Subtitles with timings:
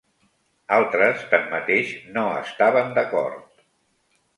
[0.77, 3.67] Altres, tanmateix, no estaven d'acord.